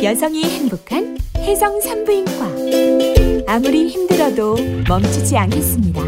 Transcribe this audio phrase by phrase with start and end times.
[0.00, 2.46] 여성이 행복한 해성 산부인과
[3.48, 4.56] 아무리 힘들어도
[4.88, 6.00] 멈추지 않겠습니다.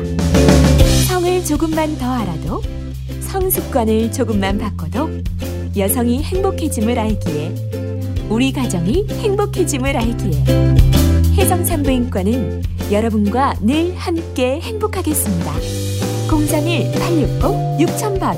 [1.09, 2.63] 성을 조금만 더 알아도
[3.21, 5.11] 성습관을 조금만 바꿔도
[5.77, 7.53] 여성이 행복해짐을 알기에
[8.29, 10.45] 우리 가정이 행복해짐을 알기에
[11.35, 12.63] 해성 산부인과는
[12.93, 15.53] 여러분과 늘 함께 행복하겠습니다.
[16.29, 18.37] 031-860-6000번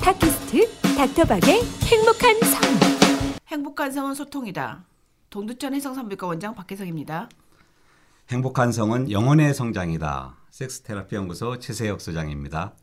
[0.00, 2.99] 팟캐스트 닥터박의 행복한 성
[3.50, 4.84] 행복한 성은 소통이다.
[5.28, 7.28] 동두천 해성산부인과 원장 박혜성입니다.
[8.30, 10.36] 행복한 성은 영혼의 성장이다.
[10.50, 12.74] 섹스테라피 연구소 최세혁 소장입니다.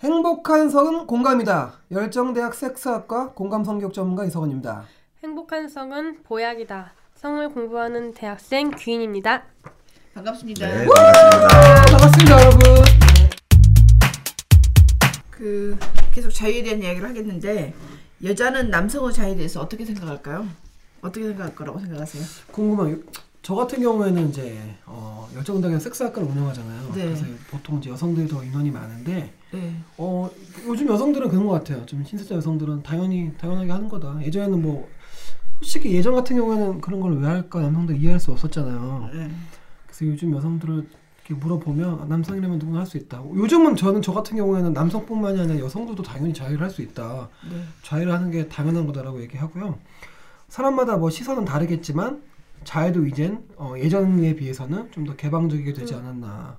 [0.00, 1.74] 행복한 성은 공감이다.
[1.90, 4.86] 열정대학 섹스학과 공감성격 전문가 이성원입니다.
[5.22, 6.94] 행복한 성은 보약이다.
[7.16, 9.42] 성을 공부하는 대학생 귀인입니다.
[10.14, 10.66] 반갑습니다.
[10.66, 11.84] 네, 반갑습니다.
[11.90, 12.60] 반갑습니다, 여러분.
[15.30, 15.78] 그
[16.14, 17.74] 계속 자유에 대한 이야기를 하겠는데
[18.22, 20.46] 여자는 남성의 자유에 대해서 어떻게 생각할까요?
[21.02, 22.22] 어떻게 생각할 거라고 생각하세요?
[22.52, 23.02] 궁금한
[23.42, 26.92] 저 같은 경우에는 이제 어, 열정대학 섹스학과를 운영하잖아요.
[26.94, 27.04] 네.
[27.04, 29.76] 그래서 보통 이제 여성들이 더 인원이 많은데 네.
[29.98, 30.30] 어,
[30.66, 31.84] 요즘 여성들은 그런 것 같아요.
[31.84, 34.18] 좀 신세대 여성들은 당연히 당연하게 하는 거다.
[34.24, 34.88] 예전에는 뭐
[35.60, 39.10] 솔직히 예전 같은 경우에는 그런 걸 왜 할까 남성들 이해할 수 없었잖아요.
[39.12, 39.30] 네.
[39.86, 40.88] 그래서 요즘 여성들을
[41.26, 43.22] 이렇게 물어보면 아, 남성이라면 누구나 할 수 있다.
[43.34, 47.28] 요즘은 저는 저 같은 경우에는 남성뿐만이 아니라 여성들도 당연히 자유를 할 수 있다.
[47.50, 47.64] 네.
[47.82, 49.78] 자유를 하는 게 당연한 거다라고 얘기하고요.
[50.48, 52.22] 사람마다 뭐 시선은 다르겠지만
[52.64, 56.56] 자유도 이젠 어, 예전에 비해서는 좀 더 개방적이게 되지 않았나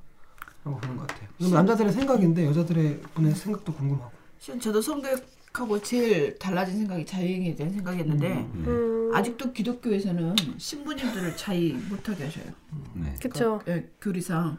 [0.63, 1.29] 라고 보는 것 같아요.
[1.52, 4.11] 남자들의 생각인데 여자들의 분의 생각도 궁금하고.
[4.59, 5.23] 저도 성교육
[5.59, 12.45] 하고 제일 달라진 생각이 자유행위에 대한 생각이었는데 음, 아직도 기독교에서는 신부님들을 자유 못하게 하셔요.
[12.93, 13.13] 네.
[13.21, 13.61] 그쵸.
[13.67, 14.57] 예, 교리상.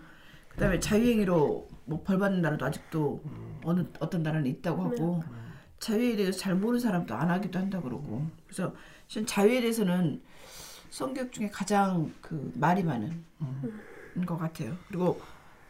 [0.49, 3.23] 그다음에 자유행위로 뭐 벌 받는 나라도 아직도
[3.65, 5.23] 어느 어떤 나라는 있다고 하고
[5.79, 8.75] 자유에 대해서 잘 모르는 사람도 안 하기도 한다 그러고 그래서
[9.07, 10.21] 실은 자유에 대해서는
[10.91, 13.23] 성교육 중에 가장 그 말이 많은
[14.25, 14.75] 것 같아요.
[14.89, 15.21] 그리고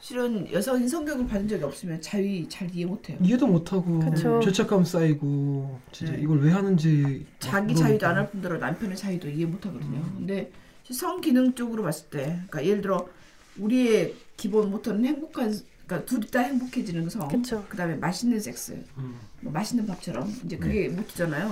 [0.00, 3.18] 실은 여성인 성교육을 받은 적이 없으면 자유 잘 이해 못해요.
[3.20, 4.40] 이해도 못하고 그쵸.
[4.40, 6.20] 죄책감 쌓이고 진짜 네.
[6.22, 7.74] 이걸 왜 하는지 자기.
[7.74, 10.02] 자유도 안 할 뿐더러 남편의 자유도 이해 못하거든요.
[10.16, 10.52] 근데
[10.84, 13.08] 성 기능 쪽으로 봤을 때, 그러니까 예를 들어
[13.58, 15.52] 우리의 기본 모토는 행복한,
[15.86, 17.64] 그러니까 둘이 다 행복해지는 성, 그쵸.
[17.68, 19.16] 그다음에 맛있는 섹스, 음.
[19.40, 21.50] 뭐 맛있는 밥처럼 이제 그게 모토잖아요.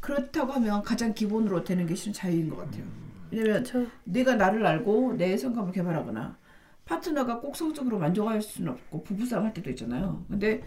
[0.00, 2.84] 그렇다고 하면 가장 기본으로 되는 게 실은 자유인 것 같아요.
[3.30, 3.86] 왜냐면 그쵸.
[4.04, 6.36] 내가 나를 알고 내 성감을 개발하거나
[6.84, 10.24] 파트너가 꼭 성적으로 만족할 수는 없고 부부싸움 할 때도 있잖아요.
[10.28, 10.62] 근데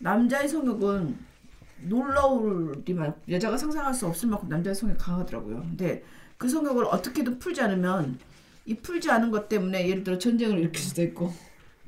[0.00, 1.16] 남자의 성욕은
[1.82, 5.60] 놀라울리만 여자가 상상할 수 없을 만큼 남자의 성욕이 강하더라고요.
[5.60, 6.02] 근데
[6.36, 8.18] 그 성욕을 어떻게든 풀지 않으면
[8.64, 11.32] 이 풀지 않은 것 때문에 예를 들어 전쟁을 일으킬 수도 있고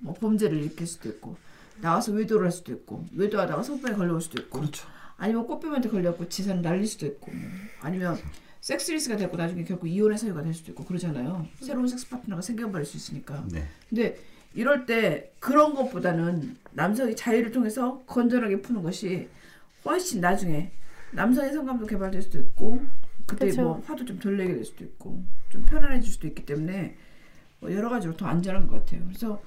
[0.01, 1.37] 뭐 범죄를 일으킬 수도 있고
[1.81, 4.87] 나와서 외도를 할 수도 있고 외도하다가 성병에 걸려올 수도 있고 그렇죠.
[5.17, 7.41] 아니면 꽃뱀한테 걸려갖고 지산 날릴 수도 있고 뭐.
[7.81, 8.19] 아니면
[8.60, 11.47] 섹스리스가 되고 나중에 결국 이혼의 사유가 될 수도 있고 그러잖아요.
[11.60, 13.44] 새로운 섹스 파트너가 생겨버릴 수 있으니까.
[13.50, 13.65] 네.
[13.88, 14.19] 근데
[14.54, 19.28] 이럴 때 그런 것보다는 남성이 자유를 통해서 건전하게 푸는 것이
[19.84, 20.72] 훨씬 나중에
[21.12, 22.82] 남성의 성감도 개발될 수도 있고
[23.26, 23.62] 그때 그쵸.
[23.62, 26.97] 뭐 화도 좀 덜 내게 될 수도 있고 좀 편안해질 수도 있기 때문에
[27.60, 29.04] 뭐 여러 가지로 더 안전한 것 같아요.
[29.06, 29.43] 그래서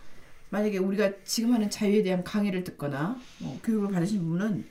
[0.50, 4.66] 만약에 우리가 지금 하는 자유에 대한 강의를 듣거나 뭐 교육을 받으신 분은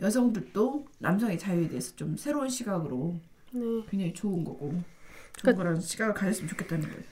[0.00, 3.18] 여성들도 남성의 자유에 대해서 좀 새로운 시각으로
[3.52, 3.62] 네.
[3.90, 4.82] 굉장히 좋은 거고 좋은
[5.42, 7.02] 그- 거라는 시각을 가졌으면 좋겠다는 거예요.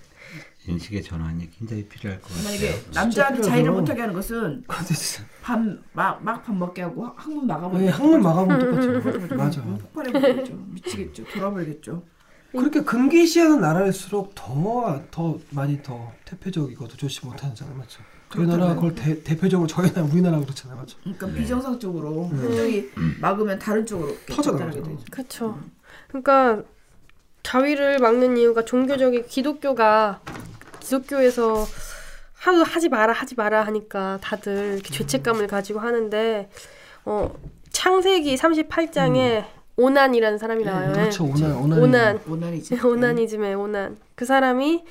[0.67, 2.45] 인식의 전환이 굉장히 필요할 것 같아요.
[2.45, 3.43] 만약에 남자한테.
[3.43, 8.59] 자유를 못하게 하는 것은 근데 진짜 밥막 밥 먹게 하고 항문 막아버리고 왜 항문 막아보면
[9.01, 9.35] 똑같죠.
[9.37, 9.63] 맞아.
[9.63, 10.55] 폭발해버리겠죠.
[10.69, 11.25] 미치겠죠.
[11.33, 12.03] 돌아버리겠죠.
[12.53, 17.75] 그렇게 금기시하는 나라일수록 더, 더 많이 더 태폐적이고 더 좋지 못하잖아요.
[17.77, 18.03] 맞죠?
[18.31, 20.77] 저희 나라가 그걸 대, 대표적으로 저희 나라, 우리나라 그렇잖아요.
[20.79, 20.99] 맞죠?
[21.03, 21.35] 그러니까 네.
[21.37, 24.15] 비정상적으로 한쪽이 막으면 다른 쪽으로.
[24.27, 25.05] 전달하게 되죠.
[25.11, 25.59] 그쵸.
[26.09, 26.63] 그러니까
[27.43, 30.21] 자위를 막는 이유가 종교적인 기독교가
[30.81, 31.65] 기독교에서
[32.35, 36.49] 하도 하지 마라 하지 마라 하니까 다들 이렇게 죄책감을 가지고 하는데
[37.05, 37.35] 어
[37.71, 39.45] 창세기 38장에
[39.77, 40.93] 오난이라는 사람이 나와요.
[40.93, 41.25] 그렇죠.
[41.25, 41.79] 오난, 오난.
[41.79, 42.21] 오난.
[42.29, 42.81] 오난이지.
[42.85, 43.97] 오나니즘의 오난.
[44.17, 44.85] 그 사람이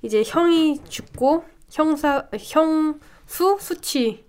[0.00, 4.24] 이제 형이 죽고 형사 형수 수치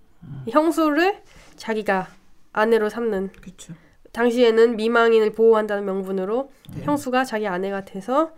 [0.48, 1.22] 형수를
[1.56, 2.08] 자기가
[2.52, 3.74] 아내로 삼는 그렇죠.
[4.14, 6.50] 당시에는 미망인을 보호한다는 명분으로
[6.82, 8.32] 형수가 자기 아내가 돼서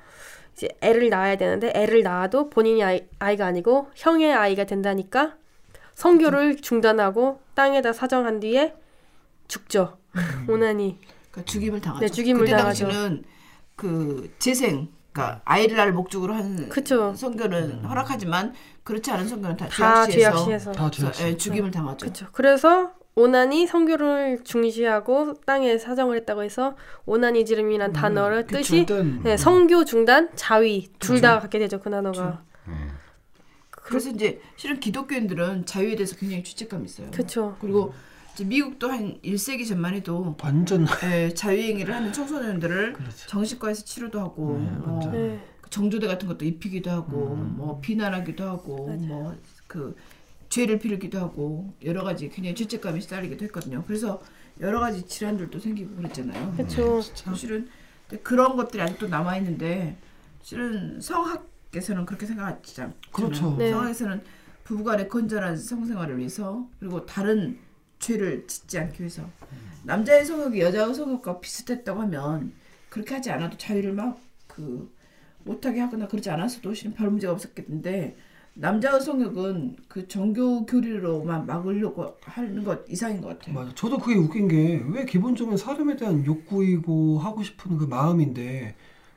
[0.55, 5.37] 이제 애를 낳아야 되는데 애를 낳아도 본인이 아이, 아이 가 아니고 형의 아이가 된다니까
[5.94, 8.75] 성교를 중단하고 땅에다 사정한 뒤에
[9.49, 9.99] 죽죠.
[10.49, 10.99] 오나니.
[11.31, 12.06] 그러니까 죽임을 당하죠.
[12.06, 12.84] 네, 죽임을 그때 당하죠.
[12.87, 13.25] 당시는
[13.76, 16.70] 그 재생, 그러니까 아이를 낳을 목적으로 한
[22.00, 22.26] 그쵸.
[23.27, 26.77] 오난이 성교를 중시하고 땅에 사정을 했다고 해서
[27.07, 28.87] 오나니즘이란 단어를 그쵸, 뜻이
[29.25, 32.75] 네, 성교 중단 자위 둘 다 갖게 되죠 그 단어가 네.
[33.71, 37.11] 그래서 이제 실은 기독교인들은 자유에 대해서 굉장히 죄책감이 있어요.
[37.11, 37.95] 그렇죠 그리고
[38.35, 43.29] 이제 미국도 한 1세기 전만 해도 완전 예, 자유행위를 하는 청소년들을 그렇죠.
[43.29, 45.11] 정신과에서 치료도 하고 네, 뭐.
[45.11, 45.41] 네.
[45.63, 47.55] 그 정조대 같은 것도 입히기도 하고 음.
[47.57, 49.35] 뭐 비난하기도 하고 뭐
[49.69, 49.97] 그
[50.56, 53.85] 죄를 빌기도 하고 여러 가지 굉장히 죄책감이 시달리기도 했거든요.
[53.87, 54.23] 그래서
[54.61, 56.55] 여러 가지 질환들도 생기고 그랬잖아요.
[56.56, 57.03] 그렇죠
[57.35, 57.69] 실은
[58.08, 59.97] 근데 그런 것들이 아직도 남아 있는데
[60.43, 62.94] 실은 성학에서는 그렇게 생각하지 않잖아요.
[63.12, 63.56] 그렇죠.
[63.56, 63.70] 네.
[63.70, 64.23] 성학에서는
[64.64, 67.58] 부부간의 건전한 성생활을 위해서 그리고 다른
[67.99, 69.29] 죄를 짓지 않기 위해서
[69.85, 72.53] 남자의 성욕이 여자의 성욕과 비슷했다고 하면
[72.88, 74.26] 그렇게 하지 않아도 자유를 막
[74.56, 74.91] 그
[75.44, 78.17] 못하게 하거나 그러지 않았어도 실은 별 문제가 없었겠는데
[78.58, 83.55] 남자의 성욕은 그 정교 교리로만 막으려고 하는 것 이상인 것 같아요.
[83.55, 83.70] 맞아.
[83.75, 88.75] 저도 그게 웃긴 게 왜 기본적인 사람에 대한 욕구이고 하고 싶은 그 마음인데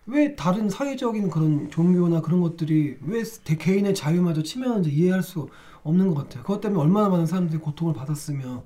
[0.07, 5.47] 왜 다른 사회적인 그런 종교나 그런 것들이 왜 대- 개인의 자유마저 침해하는지 이해할 수
[5.83, 6.43] 없는 것 같아요.
[6.43, 8.63] 그것 때문에 얼마나 많은 사람들이 고통을 받았으며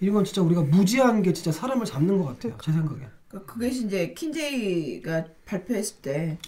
[0.00, 2.58] 이런 건 진짜 우리가 무지한 게 진짜 사람을 잡는 것 같아요.
[2.62, 3.00] 제 생각에.
[3.28, 6.38] 그러니까 그게 이제 킨제이가 발표했을 때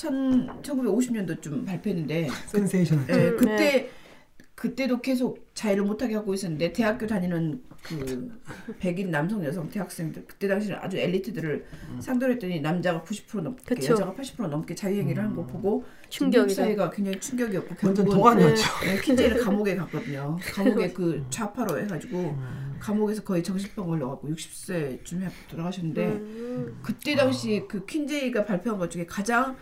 [0.00, 3.06] 1950년도쯤 발표했는데 센세이션.
[3.10, 3.90] 예, 음, 그때
[4.54, 8.30] 그때도 계속 자유를 못하게 하고 있었는데 대학교 다니는 그
[8.78, 11.64] 백인 남성 여성 대학생들 그때 당시는 아주 엘리트들을
[11.98, 13.94] 상대로 했더니 남자가 90% 넘게 그쵸.
[13.94, 15.82] 여자가 80% 넘게 자유행위를 한거 보고.
[16.20, 18.62] 미국 사회가 굉장히 충격이었고 완전 도가니였죠.
[18.84, 20.38] 네, 킨제이를 감옥에 갔거든요.
[20.52, 22.36] 감옥에 그 좌파로 해가지고
[22.80, 26.80] 감옥에서 거의 정신병 걸려갖고 60세쯤에 돌아가셨는데 음.
[26.82, 29.56] 그때 당시 그 퀸제이가 발표한 것 중에 가장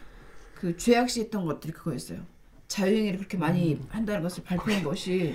[0.61, 2.19] 그 죄악시했던 것들이 그거였어요.
[2.67, 5.35] 자유행위를 그렇게 많이 한다는 것을 발표한 것이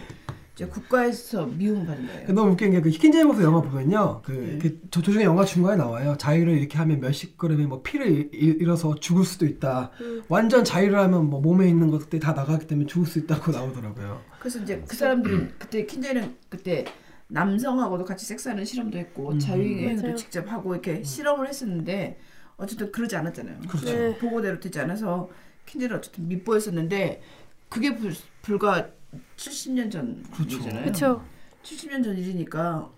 [0.54, 2.28] 이제 국가에서 미움을 받은 거예요.
[2.34, 4.22] 너무 웃긴 게그 히킨제이버스 영화 보면요.
[4.24, 4.60] 그, 네.
[4.60, 6.16] 그 조- 조중에 영화 중간에 나와요.
[6.20, 9.92] 자유를 이렇게 하면 몇십 그램의 뭐 피를 잃- 잃어서 죽을 수도 있다.
[10.28, 14.22] 완전 자유를 하면 뭐 몸에 있는 것들이 다 나가기 때문에 죽을 수 있다고 나오더라고요.
[14.40, 16.86] 그래서 이제 그 사람들은 그때 킨제이는 그때
[17.30, 19.40] 남성하고도 같이 섹스하는 실험도 했고 음.
[19.40, 20.16] 자유행위도.
[20.16, 22.20] 직접 하고 이렇게 실험을 했었는데
[22.58, 23.60] 어쨌든 그러지 않았잖아요.
[23.68, 23.86] 그렇죠.
[23.86, 24.18] 네.
[24.18, 25.30] 보고대로 되지 않아서
[25.66, 27.22] 킨제이는 어쨌든 밉보였었는데
[27.70, 28.90] 그게 불, 불과
[29.38, 30.84] 70년 전이잖아요.
[30.84, 31.24] 그렇죠
[31.64, 32.92] 70년 전 일이니까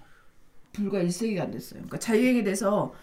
[0.73, 1.79] 불과 1세기가 안 됐어요.
[1.79, 2.93] 그러니까 자유행위에 대해서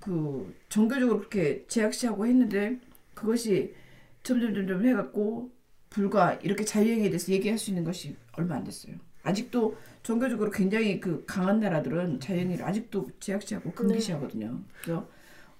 [0.00, 2.78] 그 종교적으로 그렇게 제약시하고 했는데
[3.14, 3.74] 그것이
[4.22, 5.50] 점점 점점 해갖고
[5.88, 8.96] 불과 이렇게 자유행위에 대해서 얘기할 수 있는 것이 얼마 안 됐어요.
[9.22, 14.60] 아직도 종교적으로 굉장히 그 강한 나라들은 자유행위를 아직도 제약시하고 금기시하거든요.
[14.82, 15.08] 그래서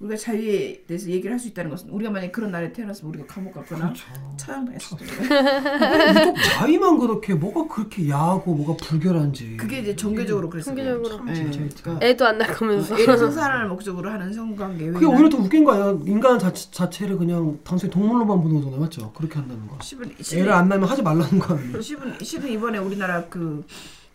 [0.01, 3.53] 우리가 자유에 대해서 얘기를 할 수 있다는 것은 우리가 만약 그런 나라에 태어났으면 우리가 감옥
[3.55, 3.93] 갔거나
[4.37, 6.21] 처형당했을 거예요.
[6.21, 9.57] 유독 자위만 그렇게 뭐가 그렇게 야하고 뭐가 불결한지.
[9.59, 10.75] 그게 이제 종교적으로 그랬어요.
[10.75, 11.27] 종교적으로.
[11.35, 15.65] 참 진짜 그러니까 애도 안 낳으면서 애를 성사를 목적으로 하는 성관계 그게 오히려 더 웃긴
[15.65, 16.03] 거예요.
[16.07, 19.13] 인간 자체, 자체를 그냥 단순히 동물로만 보는 거잖아요, 맞죠?
[19.13, 19.79] 그렇게 한다는 거.
[19.79, 21.73] 10은 애를 안 낳으면 하지 말라는 거 아니에요?
[21.79, 23.65] 10은 10은 이번에 우리나라 그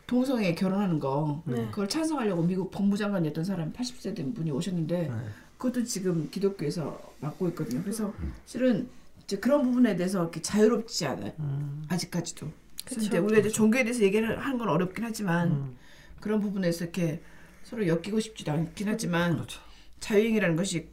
[0.08, 1.68] 동성애 결혼하는 거 네.
[1.72, 5.12] 그걸 찬성하려고 미국 법무장관이었던 사람 80세 된 분이 오셨는데 네.
[5.58, 7.82] 그것도 지금 기독교에서 맡고 있거든요.
[7.82, 8.14] 그래서
[8.46, 8.90] 실은
[9.24, 11.34] 이제 그런 부분에 대해서 이렇게 자유롭지 않아요.
[11.40, 11.86] 음.
[11.90, 12.48] 아직까지도.
[12.92, 15.78] 이제 우리가 이제 종교에 대해서 얘기를 하는 건 어렵긴 하지만 음.
[16.20, 17.22] 그런 부분에서 이렇게
[17.64, 19.60] 서로 엮이고 싶지도 않긴 하지만 그렇죠.
[20.00, 20.88] 자유행위라는 것이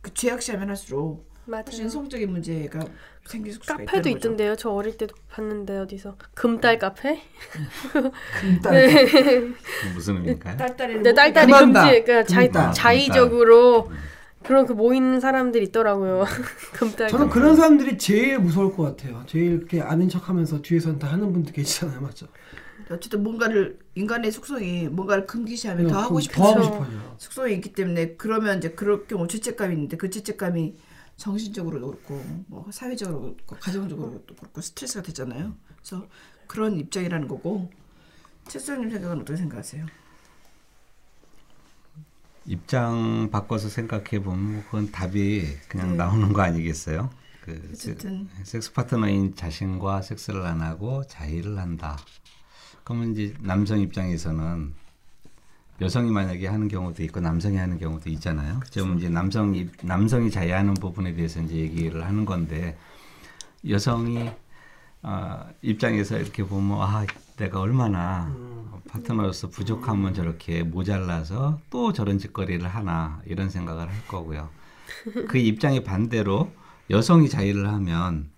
[0.00, 2.80] 그 죄악시하면 할수록 맞아요 성적인 문제가
[3.26, 4.08] 생길 수가 카페도.
[4.10, 7.20] 있던데요 저 어릴 때도 봤는데 어디서 금딸 카페
[8.40, 8.72] 금딸.
[8.72, 9.54] 네.
[9.94, 10.56] 무슨 의미인가요?
[10.58, 11.52] 딸딸이를 네, 못 딸딸이.
[11.52, 12.72] 금지 그러니까 자, 금딸.
[12.74, 13.90] 자의적으로
[14.44, 16.24] 그런 그 모이는 사람들 있더라고요
[16.74, 17.30] 금딸 저는.
[17.30, 19.22] 그런 사람들이 제일 무서울 것 같아요.
[19.26, 22.26] 제일 이렇게 아는 척하면서 뒤에서는 다 하는 분들 계시잖아요, 맞죠?
[22.90, 26.62] 어쨌든 뭔가를 인간의 속성이 뭔가를 금기시하면 네, 더 하고 더 싶은 하고.
[26.62, 27.14] 싶어요.
[27.18, 30.74] 속성이 있기 때문에 그러면 이제 그럴 경우 죄책감이 있는데 그 죄책감이
[31.18, 35.54] 정신적으로도 그렇고 뭐 사회적으로 그렇고 가정적으로도 그렇고 스트레스가 되잖아요.
[35.76, 36.06] 그래서
[36.46, 37.70] 그런 입장이라는 거고
[38.48, 39.84] 최수영님 생각은 어떻게 생각하세요?
[42.46, 45.96] 입장 바꿔서 생각해 보면 그건 답이 그냥 네.
[45.96, 47.10] 나오는 거 아니겠어요?
[47.42, 51.98] 그 세- 어쨌든 섹스 파트너인 자신과 섹스를 안 하고 자의를 한다.
[52.84, 54.72] 그러면 이제 남성 입장에서는
[55.80, 58.60] 여성이 만약에 하는 경우도 있고 남성이 하는 경우도 있잖아요.
[58.72, 62.76] 그럼 이제 남성이 남성이 자의하는 부분에 대해서 이제 얘기를 하는 건데
[63.68, 64.30] 여성이
[65.02, 67.06] 아, 입장에서 이렇게 보면 아
[67.36, 68.34] 내가 얼마나
[68.88, 74.48] 파트너로서 부족하면 저렇게 모자라서 또 저런 짓거리를 하나 이런 생각을 할 거고요.
[75.28, 76.50] 그 입장의 반대로
[76.90, 78.30] 여성이 자의를 하면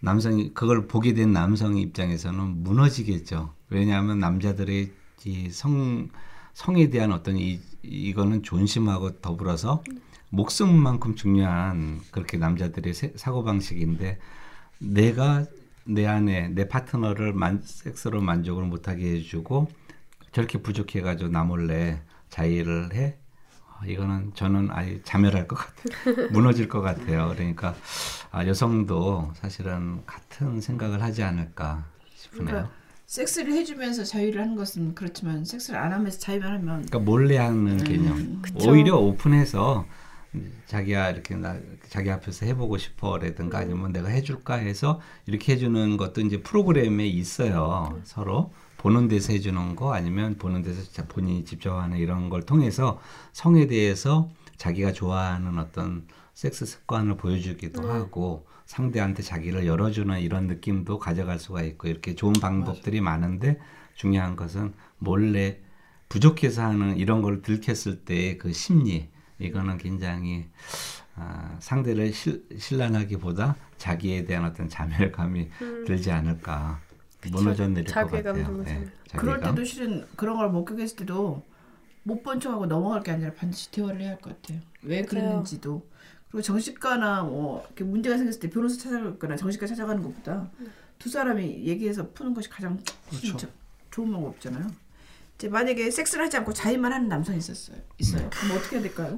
[0.00, 3.52] 남성이 그걸 보게 된 남성의 입장에서는 무너지겠죠.
[3.70, 4.92] 왜냐하면 남자들의
[5.26, 6.08] 이 성
[6.54, 9.84] 성에 대한 어떤 이 이거는 존심하고 더불어서
[10.30, 14.18] 목숨만큼 중요한 그렇게 남자들의 세- 사고 방식인데
[14.78, 15.44] 내가
[15.84, 19.70] 내 안에 내 파트너를 만, 섹스로 만족을 못하게 해주고
[20.32, 23.18] 저렇게 부족해가지고 나 몰래 자의를 해
[23.68, 26.28] 아, 이거는 저는 아예 자멸할 것 같아요.
[26.32, 27.28] 무너질 것 같아요.
[27.34, 27.74] 그러니까
[28.30, 31.84] 아, 여성도 사실은 같은 생각을 하지 않을까
[32.14, 32.46] 싶으네요.
[32.46, 37.76] 그러니까 섹스를 해주면서 자유를 하는 것은 그렇지만 섹스를 안 하면서 자유만 하면 그러니까 몰래 하는
[37.84, 38.40] 개념.
[38.42, 38.70] 그쵸.
[38.70, 39.86] 오히려 오픈해서
[40.66, 41.56] 자기야 이렇게 나
[41.88, 48.00] 자기 앞에서 해보고 싶어라든가 아니면 내가 해줄까 해서 이렇게 해주는 것도 이제 프로그램에 있어요.
[48.04, 53.00] 서로 보는 데서 해주는 거 아니면 보는 데서 자- 본인이 직접 하는 이런 걸 통해서
[53.32, 61.38] 성에 대해서 자기가 좋아하는 어떤 섹스 습관을 보여주기도 하고 상대한테 자기를 열어주는 이런 느낌도 가져갈
[61.38, 63.58] 수가 있고 이렇게 좋은 방법들이 많은데
[63.94, 65.58] 중요한 것은 몰래
[66.08, 70.46] 부족해서 하는 이런 걸 들켰을 때그 심리 이거는 굉장히
[71.16, 75.48] 아, 상대를 실, 신란하기보다 자기에 대한 어떤 자멸감이
[75.86, 76.80] 들지 않을까
[77.30, 78.62] 무너져 내릴 것 같아요.
[78.62, 79.20] 네, 자괴감.
[79.20, 79.40] 그럴.
[79.40, 81.42] 때도 실은 그런 걸 목격했을 때도
[82.02, 84.60] 못 본 척하고 넘어갈 게 아니라 반드시 대화를 해야 할 것 같아요.
[84.82, 85.86] 왜 그랬는지도
[86.34, 90.50] 그리고 정신과나 뭐 이렇게 문제가 생겼을 때 변호사 찾아가거나 정신과 찾아가는 것보다
[90.98, 92.76] 두 사람이 얘기해서 푸는 것이 가장
[93.08, 93.46] 진짜
[93.92, 94.66] 좋은 방법이잖아요.
[95.38, 97.76] 이제 만약에 섹스를 하지 않고 자위만 하는 남성이 있었어요.
[97.98, 98.28] 있어요.
[98.30, 99.16] 그럼 어떻게 해야 될까요?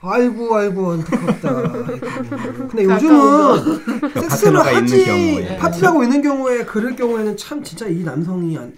[0.00, 1.48] 아이고 아이고 안타깝다.
[1.88, 2.06] 아이고.
[2.68, 5.56] 근데 요즘은 섹스를 하지 경우에.
[5.56, 8.76] 파트너가 있는 경우에 그럴 경우에는 참 진짜 이 남성이 안,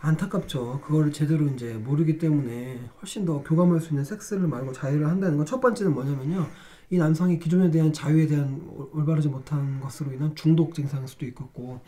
[0.00, 0.80] 안타깝죠.
[0.84, 5.46] 그거를 제대로 이제 모르기 때문에 훨씬 더 교감할 수 있는 섹스를 말고 자유를 한다는 건
[5.46, 6.48] 첫 번째는 뭐냐면요.
[6.90, 11.80] 이 남성이 기존에 대한 자유에 대한 올- 올바르지 못한 것으로 인한 중독 증상일 수도 있겠고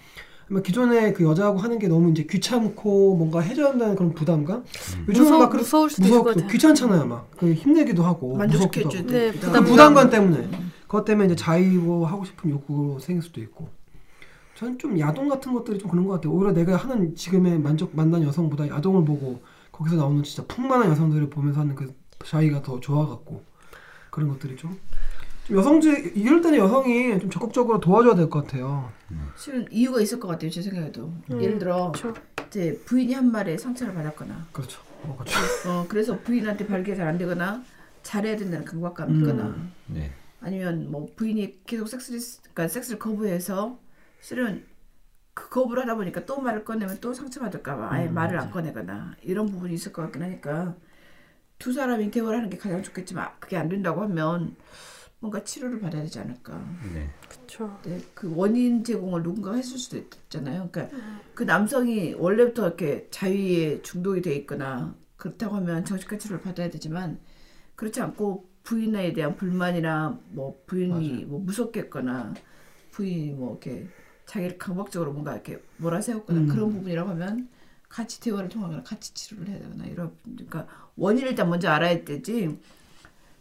[0.50, 4.62] 아마 기존에 그 여자하고 하는 게 너무 이제 귀찮고 뭔가 해줘야 한다는 그런 부담감
[5.08, 6.52] 요즘은 무서워- 막 그런- 무서울 수도 무섭고 있을 것 같아요.
[6.52, 9.08] 귀찮잖아요 막 그 힘내기도 하고 만족시켜 무섭기도 줄 하고.
[9.10, 9.18] 때.
[9.18, 9.94] 네, 부담- 그 부담감.
[9.94, 10.50] 부담감 때문에
[10.82, 13.68] 그것 때문에 이제 자의고 하고 싶은 욕구로 생길 수도 있고
[14.56, 18.22] 저는 좀 야동 같은 것들이 좀 그런 것 같아요 오히려 내가 하는 지금의 만족 만난
[18.22, 19.40] 여성보다 야동을 보고
[19.72, 21.94] 거기서 나오는 진짜 풍만한 여성들을 보면서 하는 그
[22.26, 23.48] 자의가 더 좋아갖고
[24.10, 24.78] 그런 것들이 좀,
[25.46, 28.90] 좀 여성들 이럴 때는 여성이 좀 적극적으로 도와줘야 될 것 같아요.
[29.36, 30.50] 실은 이유가 있을 것 같아요.
[30.50, 31.12] 제 생각에도.
[31.30, 32.20] 예를 들어 그렇죠.
[32.48, 34.48] 이제 부인이 한 말에 상처를 받았거나.
[34.52, 34.80] 그렇죠.
[35.02, 35.38] 어, 그렇죠.
[35.70, 37.62] 어 그래서 부인한테 발기가 잘 안 되거나
[38.02, 39.54] 잘해야 된다는 강박감이 있거나.
[39.86, 40.12] 네.
[40.40, 42.18] 아니면 뭐 부인이 계속 섹스를
[42.52, 43.78] 그러니까 섹스를 거부해서
[44.20, 44.64] 실은
[45.34, 49.46] 그 거부를 하다 보니까 또 말을 꺼내면 또 상처받을까 봐 아예 말을 안 꺼내거나 이런
[49.46, 50.74] 부분이 있을 것 같긴 하니까
[51.60, 54.56] 두 사람이 대화를 하는 게 가장 좋겠지만 그게 안 된다고 하면
[55.20, 56.58] 뭔가 치료를 받아야 되지 않을까.
[56.94, 57.10] 네.
[57.28, 57.78] 그렇죠.
[57.84, 60.70] 네, 그 원인 제공을 누군가 했을 수도 있잖아요.
[60.72, 60.96] 그러니까
[61.34, 67.20] 그 남성이 원래부터 이렇게 자위에 중독이 돼 있거나 그렇다고 하면 정신과 치료를 받아야 되지만
[67.76, 72.32] 그렇지 않고 부인에 대한 불만이나 뭐 부인이 뭐 무섭겠거나
[72.92, 73.86] 부인이 뭐 이렇게
[74.24, 76.48] 자기를 강박적으로 뭔가 이렇게 몰아세웠거나 음.
[76.48, 77.48] 그런 부분이라고 하면
[77.90, 80.66] 같이 대화를 통하거나 같이 치료를 해야 되거나 이런 그러니까
[81.00, 82.58] 원인을 일단 먼저 알아야 되지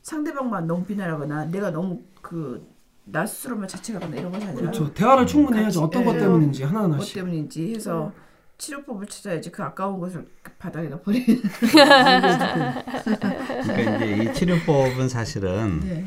[0.02, 5.84] 상대방만 너무 비난하거나 내가 너무 그나 스스로만 자책하거나 이런 것이 아니라 그렇죠 대화를 충분히 해야죠
[5.84, 6.20] 어떤 것 예.
[6.20, 8.12] 때문인지 뭐 하나하나씩 때문인지 해서
[8.58, 11.42] 치료법을 찾아야지 그 아까운 것을 그 바닥에다 버리는
[13.64, 16.06] 그러니까 이제 이 치료법은 사실은 네.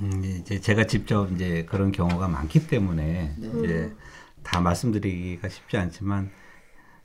[0.00, 3.48] 음, 이제 제가 직접 이제 그런 경우가 많기 때문에 네.
[3.64, 3.92] 이제
[4.42, 6.30] 다 말씀드리기가 쉽지 않지만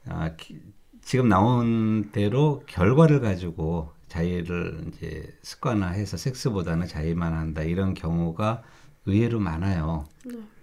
[0.07, 0.61] 아, 기-
[1.09, 8.61] 지금 나온 대로 결과를 가지고 자의를 이제 습관화해서 섹스보다는 자의만 한다 이런 경우가
[9.07, 10.05] 의외로 많아요.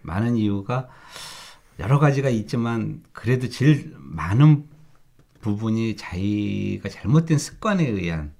[0.02, 0.86] 많은 이유가
[1.80, 4.68] 여러 가지가 있지만 그래도 제일 많은
[5.40, 8.32] 부분이 자의가 잘못된 습관에 의한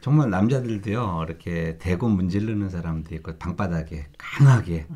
[0.00, 4.88] 정말 남자들도요 이렇게 대고 문지르는 사람도 있고 방바닥에 강하게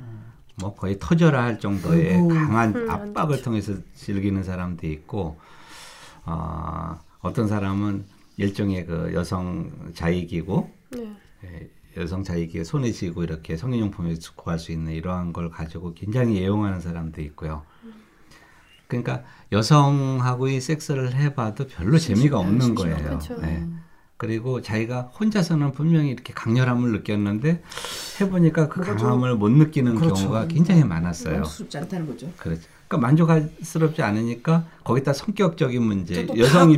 [0.56, 2.28] 뭐 거의 터져라 할 정도의.
[2.28, 5.38] 강한 음, 안 압박을 통해서 즐기는 사람도 있고
[6.26, 8.04] 어, 어떤 사람은
[8.36, 11.16] 일종의 그 여성 자익이고 네.
[11.44, 16.80] 예, 여성 자익에 손에 쥐고 이렇게 성인용품에 구할 수 있는 이러한 걸 가지고 굉장히 애용하는
[16.80, 17.62] 사람도 있고요.
[18.88, 23.18] 그러니까 여성하고의 섹스를 해봐도 별로 재미가 없는 거예요.
[23.42, 23.66] 예.
[24.16, 27.62] 그리고 자기가 혼자서는 분명히 이렇게 강렬함을 느꼈는데
[28.20, 30.14] 해보니까 그 강함을 못 느끼는 그렇죠.
[30.14, 31.34] 경우가 굉장히 많았어요.
[31.34, 32.32] 만족스럽지 않다는 거죠.
[32.36, 32.62] 그렇죠.
[32.88, 36.72] 그러니까 만족스럽지 않으니까 거기다 성격적인 문제, 또 여성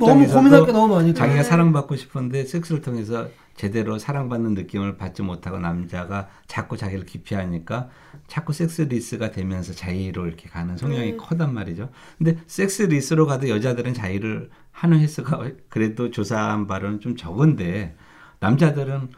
[0.89, 1.43] 많이 자기가 네.
[1.43, 7.89] 사랑받고 싶은데 섹스를 통해서 제대로 사랑받는 느낌을 받지 못하고 남자가 자꾸 자기를 기피하니까
[8.29, 11.17] 자꾸 섹스 리스가 되면서 자위로 이렇게 가는 성향이 네.
[11.17, 11.91] 크단 말이죠.
[12.17, 17.97] 근데 섹스 리스로 가도 여자들은 자위를 하는 횟수가 그래도 조사한 바로는 좀 적은데
[18.41, 19.09] 남자들은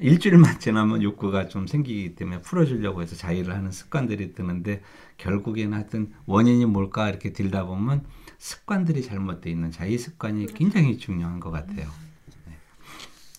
[0.00, 4.82] 일주일만 지나면 욕구가 좀 생기기 때문에 풀어주려고 해서 자위를 하는 습관들이 드는데
[5.18, 8.04] 결국에는 하여튼 원인이 뭘까 이렇게 들다 보면
[8.38, 11.90] 습관들이 잘못되어 있는 자위 습관이 굉장히 중요한 것 같아요.
[12.46, 12.54] 네.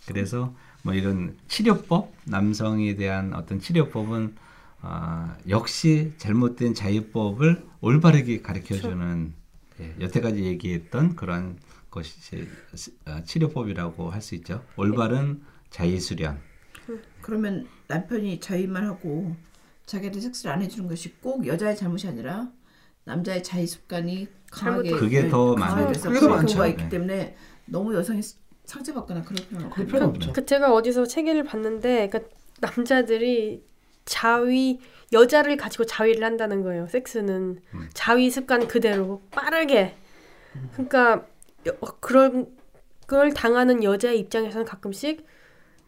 [0.08, 4.36] 그래서 뭐 이런 치료법 남성에 대한 어떤 치료법은
[4.82, 9.34] 아, 역시 잘못된 자위법을 올바르게 가르쳐주는
[9.80, 11.58] 예, 여태까지 얘기했던 그런
[11.90, 12.48] 것이
[13.08, 14.64] 어, 치료법이라고 할 수 있죠.
[14.76, 15.42] 올바른
[15.76, 16.40] 자위 수련.
[17.22, 19.36] 그러면 남편이 자위만 하고
[19.86, 22.50] 자기한테 섹스를 안 해주는 것이 꼭 여자의 잘못이 아니라
[23.04, 26.02] 남자의 자위 습관이 강하게 그게 더 강하게 많아요.
[26.02, 26.66] 그게 더 많죠.
[26.68, 26.90] 있기 네.
[26.90, 28.22] 때문에 너무 여성이
[28.64, 30.32] 상처받거나 그럴 필요는 그럴 필요는 없죠.
[30.32, 32.30] 그 제가 어디서 책을 봤는데 그
[32.62, 33.62] 남자들이
[34.06, 34.80] 자위
[35.12, 36.88] 여자를 가지고 자위를 한다는 거예요.
[36.88, 37.90] 섹스는 음.
[37.94, 39.98] 자위 습관 그대로 빠르게.
[40.72, 41.26] 그러니까
[41.68, 42.48] 여- 어, 그런
[43.08, 45.26] 그걸 당하는 여자의 입장에서는 가끔씩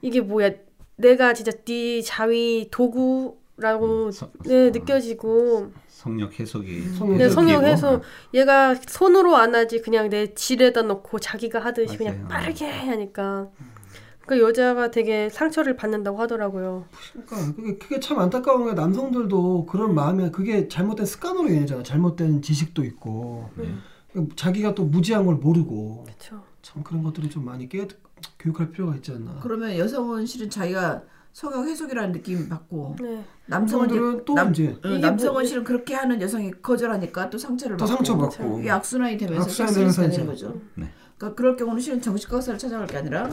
[0.01, 0.51] 이게 뭐야
[0.95, 6.81] 내가 진짜 네 자위 도구라고 서- 네, 느껴지고 성욕 해소기.
[6.89, 7.67] 성욕 네, 성욕 느끼고.
[7.67, 8.01] 해소
[8.33, 12.27] 얘가 손으로 안 하지 그냥 내 질에다 놓고 자기가 하듯이 그냥 맞아요.
[12.29, 13.49] 빠르게 하니까
[14.25, 16.85] 그 여자가 되게 상처를 받는다고 하더라고요.
[17.13, 21.81] 그러니까 그게, 그게 참 안타까운 게 남성들도 그런 마음에 그게 잘못된 습관으로 인해잖아.
[21.83, 23.73] 잘못된 지식도 있고 네.
[24.35, 26.43] 자기가 또 무지한 걸 모르고 그렇죠.
[26.61, 27.87] 참 그런 것들이 좀 많이 깨
[28.39, 29.39] 교육할 필요가 있지 않나.
[29.41, 33.23] 그러면 여성은 실은 자기가 성형 해속이라는 느낌 받고 네.
[33.45, 37.37] 남성은 남성들은 또 남, 이제 어, 이게 남성은 뭐- 실은 그렇게 하는 여성이 거절하니까 또
[37.37, 40.59] 상처를 더 받고 상처 받고 이게 악순환이 되면서 악순환이 되는 이제- 거죠.
[40.75, 40.89] 네.
[41.17, 43.29] 그러니까 그럴 경우는 실은 정신과 의사를 찾아갈 게 아니라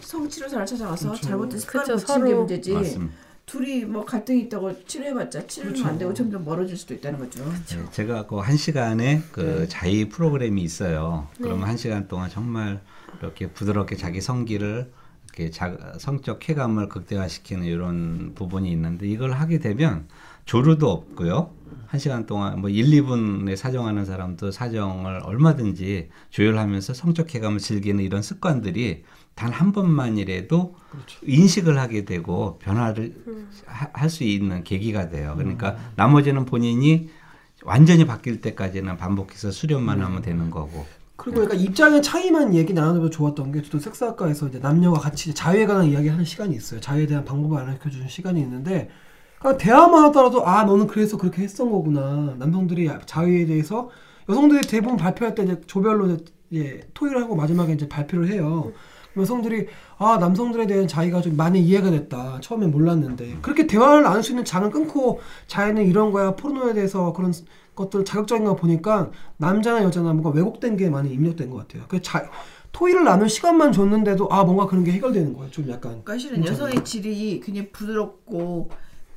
[0.00, 1.26] 성치료사를 찾아가서 그렇죠.
[1.26, 2.34] 잘못된 습관을 그렇죠, 고치는 게.
[2.34, 2.72] 문제지.
[2.72, 3.14] 맞습니다.
[3.46, 5.88] 둘이 뭐 갈등이 있다고 치료해봤자 치료는 그렇죠.
[5.88, 7.44] 안 되고 점점 멀어질 수도 있다는 거죠.
[7.44, 9.68] 네, 제가 그 한 시간에 그 네.
[9.68, 11.28] 자위 프로그램이 있어요.
[11.38, 11.44] 네.
[11.44, 12.80] 그러면 한 시간 동안 정말
[13.20, 14.90] 이렇게 부드럽게 자기 성기를
[15.26, 20.08] 이렇게 자, 성적 쾌감을 극대화시키는 이런 부분이 있는데 이걸 하게 되면
[20.44, 21.50] 조류도 없고요.
[21.86, 28.22] 한 시간 동안 뭐 1, 2분에 사정하는 사람도 사정을 얼마든지 조율하면서 성적 쾌감을 즐기는 이런
[28.22, 29.04] 습관들이
[29.36, 31.18] 단 한 번만이라도 그렇죠.
[31.26, 33.14] 인식을 하게 되고 변화를
[33.92, 35.34] 할수 있는 계기가 돼요.
[35.36, 37.10] 그러니까 나머지는 본인이
[37.62, 40.86] 완전히 바뀔 때까지는 반복해서 수련만 하면 되는 거고.
[41.16, 45.86] 그리고 그러니까 입장의 차이만 얘기 나누면 좋았던 게 저도 섹스학과에서 이제 남녀가 같이 자유에 관한
[45.86, 46.80] 이야기하는 시간이 있어요.
[46.80, 48.88] 자유에 대한 방법을 알려주는 시간이 있는데
[49.38, 52.36] 그러니까 대화만 하더라도 아 너는 그래서 그렇게 했던 거구나.
[52.38, 53.90] 남성들이 자유에 대해서
[54.30, 58.72] 여성들이 대부분 발표할 때 이제 조별로 이제 예, 토의를 하고 마지막에 이제 발표를 해요.
[59.16, 59.66] 여성들이
[59.98, 62.38] 아 남성들에 대한 자기가 좀 많이 이해가 됐다.
[62.40, 67.32] 처음에 몰랐는데 그렇게 대화를 나눌 수 있는 장을 끊고 자기는 이런 거야 포르노에 대해서 그런
[67.74, 71.84] 것들 자극적인 거 보니까 남자나 여자나 뭔가 왜곡된 게 많이 입력된 것 같아요.
[71.88, 72.30] 그 자,
[72.72, 75.50] 토의를 나눌 시간만 줬는데도 아 뭔가 그런 게 해결되는 거예요.
[75.50, 76.64] 좀 약간 그러니까 실은 괜찮아요.
[76.64, 78.70] 여성의 질이 굉장히 부드럽고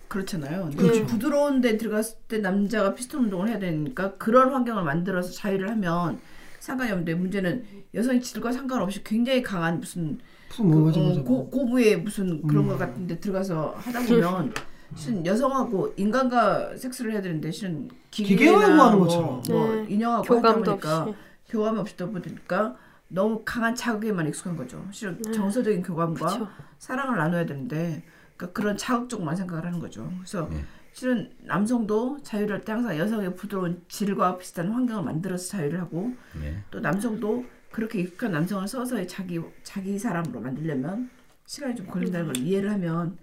[0.07, 0.71] 그렇잖아요.
[0.75, 1.05] 그렇죠.
[1.05, 6.19] 부드러운 데 들어갔을 때 남자가 피스톤 운동을 해야 되니까 그런 환경을 만들어서 자유를 하면
[6.59, 10.19] 상관이 없는데 문제는 여성의 질과 상관없이 굉장히 강한 무슨
[10.57, 11.21] 뭐 맞아 어, 맞아.
[11.23, 12.69] 고, 고부의 무슨 그런 음.
[12.69, 14.53] 것 같은데 들어가서 하다 보면
[14.95, 19.43] 실은 여성하고 인간과 섹스를 해야 되는데 실은 기계하고 기계나 하는 뭐, 것처럼.
[19.49, 19.85] 뭐 네.
[19.89, 21.15] 인형하고 하다 보니까 없이.
[21.49, 22.75] 교감이 없다 보니까
[23.07, 24.83] 너무 강한 자극에만 익숙한 거죠.
[24.91, 26.47] 실은 정서적인 교감과 그렇죠.
[26.79, 28.03] 사랑을 나눠야 되는데
[28.35, 30.11] 그러니까 그런 자극적만 생각을 하는 거죠.
[30.17, 30.63] 그래서 네.
[30.99, 36.61] 실은 남성도 자유를 할 때 항상 여성의 부드러운 질과 비슷한 환경을 만들어서 자유를 하고 네.
[36.71, 41.09] 또 남성도 그렇게 익숙한 남성을 서서히 자기 자기 사람으로 만들려면
[41.45, 43.17] 시간이 좀 걸린다는 걸 이해를 하면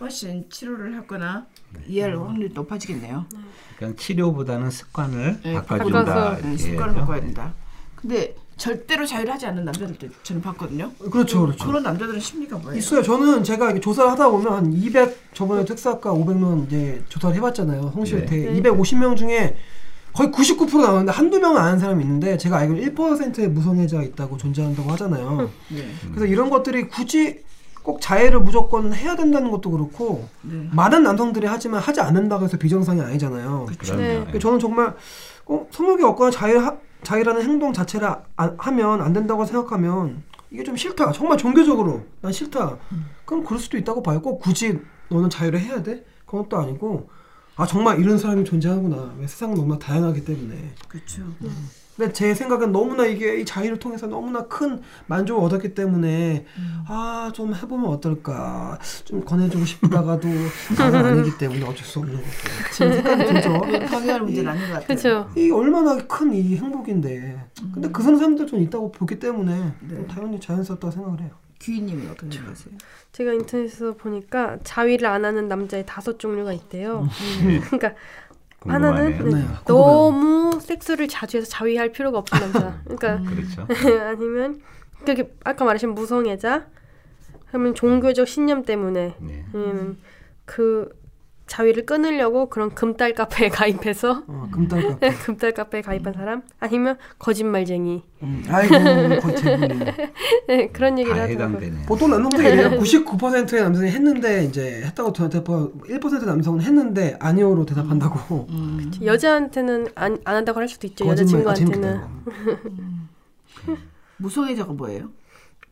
[0.00, 1.46] 훨씬 치료를 하거나
[1.86, 3.24] 이해할 확률이 높아지겠네요.
[3.76, 6.36] 그러니까 치료보다는 습관을 네, 바꿔준다.
[6.38, 6.94] 네, 습관을.
[6.94, 7.54] 바꿔야 된다.
[7.94, 10.92] 근데 절대로 자유를 하지 않는 남자들도 저는 봤거든요.
[11.10, 11.66] 그렇죠 그렇죠.
[11.66, 12.78] 그런 남자들은 심리가 뭐예요?
[12.78, 13.02] 있어요.
[13.02, 17.92] 저는 제가 조사를 하다 보면 한 200, 저번에 텍사학과 500명 이제 조사를 해봤잖아요.
[17.94, 18.36] 성실태.
[18.36, 18.60] 네.
[18.60, 19.56] 250명 중에
[20.12, 25.50] 거의 99% 나오는데 한두 명은 아는 사람이 있는데 제가 알기로는 1%의 무성애자가 있다고 존재한다고 하잖아요.
[25.68, 25.90] 네.
[26.10, 27.42] 그래서 이런 것들이 굳이
[27.82, 30.68] 꼭 자해를 무조건 해야 된다는 것도 그렇고 네.
[30.70, 33.68] 많은 남성들이 하지만 하지 않는다고 해서 비정상이 아니잖아요.
[33.78, 34.02] 그럼요.
[34.32, 34.38] 네.
[34.38, 34.94] 저는 정말
[35.46, 36.58] 어, 성욕이 없거나 자해
[37.02, 41.12] 자해라는 행동 자체를 아- 안- 하면 안 된다고 생각하면 이게 좀 싫다.
[41.12, 42.76] 정말 종교적으로 난 싫다.
[43.24, 44.20] 그럼 그럴 수도 있다고 봐요.
[44.20, 46.04] 꼭 굳이 너는 자유를 해야 돼?
[46.26, 47.08] 그건 또 아니고
[47.56, 49.14] 아 정말 이런 사람이 존재하구나.
[49.18, 51.22] 왜 세상은 너무나 다양하기 때문에 그렇죠.
[52.00, 56.46] 근데 제 생각엔 너무나 이게 이 자위를 통해서 너무나 큰 만족을 얻었기 때문에
[56.88, 60.26] 아좀 해보면 어떨까 좀 권해주고 싶다가도
[60.78, 62.26] 나는 아니기 때문에 어쩔 수 없는 거고
[62.72, 63.60] 지금 생각이 들죠.
[63.86, 64.86] 강요할 문제는 아닌 것 같아요.
[64.86, 65.30] 그렇죠.
[65.36, 70.06] 이 얼마나 큰 이 행복인데 근데 그 사람들 좀 있다고 보기 때문에 네.
[70.06, 71.30] 당연히 자연스럽다고 생각을 해요.
[71.58, 72.74] 귀인님이 어떻게 생각하세요?
[73.12, 77.06] 제가 인터넷에서 보니까 자위를 안 하는 남자의 다섯 종류가 있대요.
[77.44, 77.58] 네.
[77.66, 77.94] 그러니까
[78.60, 78.92] 궁금하네요.
[78.92, 79.46] 하나는 네.
[79.66, 82.80] 너무 섹스를 자주 해서 자위할 필요가 없는 남자.
[82.84, 83.66] 그러니까 그렇죠.
[84.00, 84.60] 아니면
[85.04, 86.66] 그게 아까 말하신 무성애자
[87.46, 89.44] 하면 종교적 신념 때문에 네.
[89.52, 89.98] 아니면
[90.44, 90.90] 그
[91.50, 95.10] 자위를 끊으려고 그런 금딸 카페에 가입해서 어, 금딸 카페.
[95.26, 99.34] 금딸 카페에 가입한 사람 아니면 거짓말쟁이 음, 아이고 대부분.
[100.46, 101.48] 네, 그런 얘기를 다 하더라고요.
[101.48, 101.86] 해당되네요.
[101.86, 102.70] 보통 남성들이 이래요.
[102.78, 108.46] 99%의 남성이 했는데 이제 했다고 대답하고 1% 남성은 했는데 아니오로 대답한다고.
[108.50, 108.92] 음.
[109.04, 111.04] 여자한테는 안, 안 한다고 할 수도 있죠.
[111.04, 113.76] 거짓말 아, 여자친구한테는 재밌겠다.
[114.18, 115.08] 무성애자가 뭐예요?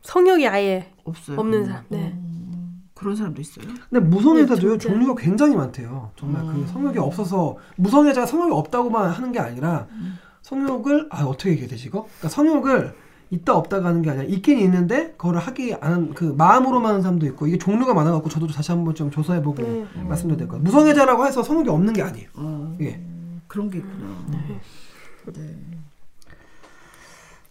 [0.01, 1.39] 성욕이 아예 없어요.
[1.39, 1.85] 없는 사람.
[1.87, 2.19] 네.
[2.99, 3.65] 그런 사람도 있어요.
[3.89, 4.77] 근데 무성애자도요 네.
[4.77, 6.11] 종류가 굉장히 많대요.
[6.17, 9.87] 정말 그 성욕이 없어서 무성애자가 성욕이 없다고만 하는 게 아니라
[10.41, 12.03] 성욕을 아 어떻게 얘기해야 되지 이거?
[12.19, 12.93] 그러니까 성욕을
[13.31, 17.47] 있다 없다가 하는 게 아니라 있긴 있는데 그거를 하기 안 그 마음으로만 하는 사람도 있고
[17.47, 19.85] 이게 종류가 많아갖고 저도 다시 한번 좀 조사해보고 네.
[20.03, 20.63] 말씀드려야 될것 같아요.
[20.63, 22.27] 무성애자라고 해서 성욕이 없는 게 아니에요.
[22.33, 23.01] 어, 예.
[23.47, 24.07] 그런 게 있구나.
[24.29, 24.59] 네.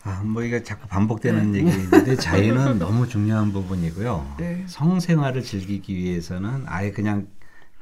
[0.08, 4.36] 아, 뭐 이게 자꾸 반복되는 얘기인데 자유는 너무 중요한 부분이고요.
[4.38, 4.64] 네.
[4.66, 7.26] 성생활을 즐기기 위해서는 아예 그냥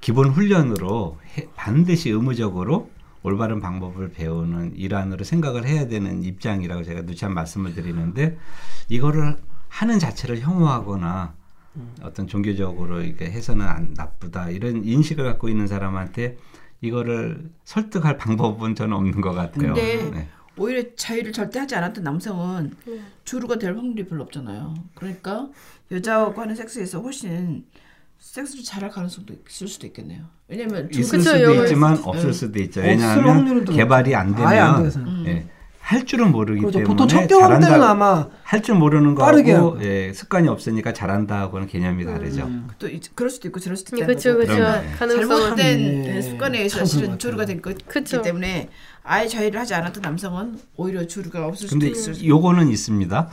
[0.00, 2.90] 기본 훈련으로 해- 반드시 의무적으로
[3.22, 8.36] 올바른 방법을 배우는 일환으로 생각을 해야 되는 입장이라고 제가 누차 말씀을 드리는데
[8.88, 9.36] 이거를
[9.68, 11.34] 하는 자체를 혐오하거나
[12.02, 16.38] 어떤 종교적으로 이렇게 해서는 안, 나쁘다 이런 인식을 갖고 있는 사람한테
[16.80, 19.74] 이거를 설득할 방법은 저는 없는 것 같아요.
[19.74, 20.28] 근데 네.
[20.58, 23.00] 오히려 자유를 절대 하지 않았던 남성은 네.
[23.24, 24.74] 주루가 될 확률이 별로 없잖아요.
[24.94, 25.48] 그러니까
[25.90, 27.64] 여자하고 하는 섹스에서 훨씬
[28.18, 30.24] 섹스를 잘할 가능성도 있을 수도 있겠네요.
[30.48, 31.64] 왜냐면 있을 수도 영어에서.
[31.64, 32.00] 있지만 네.
[32.04, 32.80] 없을 수도 있죠.
[32.80, 35.00] 왜냐하면 개발이 안 아예 안 되면 돼서.
[35.26, 35.46] 예,
[35.80, 36.78] 할 줄은 모르기 그렇죠.
[36.78, 39.84] 때문에 보통 첫 경험 때는 아마 할 줄 모르는 거하고 하고.
[39.84, 42.48] 예, 습관이 없으니까 잘한다 하고는 개념이 다르죠.
[42.78, 44.06] 또 이- 그럴 수도 있고 저럴 수도 있다.
[44.06, 44.54] 그렇죠, 그렇죠.
[44.98, 47.54] 가능성은 잘못된 예, 습관에 의해서 참 그런 실은 것 주루가 같아요.
[47.54, 48.22] 된 거기 그쵸.
[48.22, 48.70] 때문에
[49.06, 53.28] 아예 자유를 하지 않았던 남성은 오히려 주루가 없을 수도 근데 있을 수도 요거는 있습니다.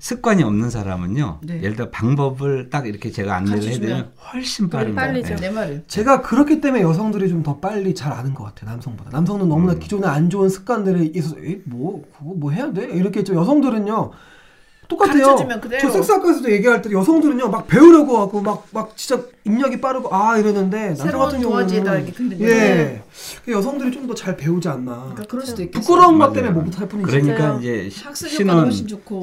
[0.00, 1.40] 습관이 없는 사람은요.
[1.42, 1.56] 네.
[1.56, 5.02] 예를 들어 방법을 딱 이렇게 제가 안내를 해드리면 훨씬 빠릅니다.
[5.02, 5.32] 빠르죠.
[5.32, 5.36] 예.
[5.36, 9.48] 내 말은 제가 그렇기 때문에 여성들이 좀 더 빨리 잘 아는 것 같아요 남성보다 남성은
[9.48, 9.78] 너무나 음.
[9.80, 14.10] 기존에 기존에 안 좋은 습관들이 있어서 에이, 뭐 그거 뭐 해야 돼 이렇게 했죠 여성들은요
[14.88, 15.36] 똑같아요.
[15.80, 20.36] 저 섹스 학과에서도 얘기할 때 여성들은요 막 배우려고 하고 막 막 진짜 입력이 빠르고 아
[20.38, 25.44] 이러는데 남성 새로운 같은 도화지에다 경우는 예그 여성들이 좀 더 잘 배우지 않나 그러니까 그럴
[25.44, 25.82] 수도 있겠어요.
[25.86, 26.32] 부끄러운 것.
[26.32, 27.58] 때문에 못 못할 뿐이지 그러니까.
[27.60, 28.70] 이제 신혼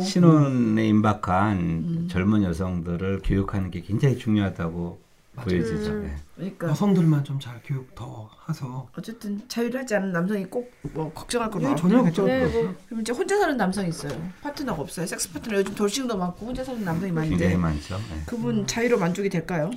[0.04, 5.05] 신혼에 임박한 젊은 여성들을 교육하는 게 굉장히 중요하다고
[5.36, 5.92] 보여지죠.
[5.92, 6.06] 음.
[6.12, 6.16] 예.
[6.36, 11.50] 그러니까 여성들만 좀 잘 교육 더 해서 어쨌든 자유를 하지 않은 남성이 꼭 뭐 걱정할
[11.50, 14.12] 건 예, 없 전혀 걱정 네, 뭐 그럼 이제 혼자 사는 남성이 있어요.
[14.42, 15.06] 파트너가 없어요.
[15.06, 17.96] 섹스 파트너 요즘 돌싱도 많고 혼자 사는 남성이 많은데 굉장히 많죠.
[17.96, 18.22] 예.
[18.26, 19.72] 그분 자위로 만족이 될까요?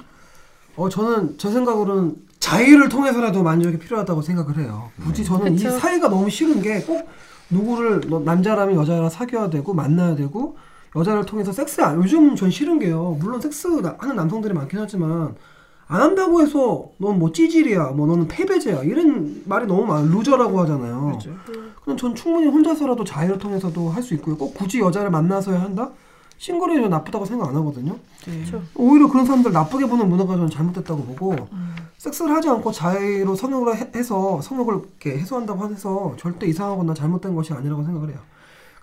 [0.76, 4.90] 어 저는 저 생각으로는 자위를 통해서라도 만족이 필요하다고 생각을 해요.
[5.02, 5.68] 굳이 저는 그쵸.
[5.68, 7.08] 이 사회가 너무 싫은 게 꼭
[7.50, 10.56] 누구를 너- 남자라면 여자랑 사귀어야 되고 만나야 되고
[10.96, 13.16] 여자를 통해서 섹스 안 요즘 전 싫은 게요.
[13.20, 15.34] 물론 섹스 나- 하는 남성들이 많긴 하지만
[15.86, 21.06] 안 한다고 해서 넌 뭐 찌질이야, 뭐 너는 패배자야 이런 말이 너무 많아 loser라고 하잖아요.
[21.06, 21.30] 그렇죠.
[21.82, 24.36] 그럼 전 충분히 혼자서라도 자위를 통해서도 할 수 있고요.
[24.36, 25.90] 꼭 굳이 여자를 만나서야 한다?
[26.36, 27.96] 싱글이 나쁘다고 생각 안 하거든요.
[28.26, 28.44] 네.
[28.76, 31.34] 오히려 그런 사람들 나쁘게 보는 문화가 저는 잘못됐다고 보고
[31.96, 37.52] 섹스를 하지 않고 자위로 성욕을 해- 해서 성욕을 이렇게 해소한다고 해서 절대 이상하거나 잘못된 것이
[37.54, 38.18] 아니라고 생각을 해요.